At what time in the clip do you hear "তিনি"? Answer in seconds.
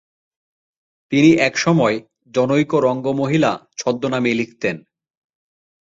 1.11-1.31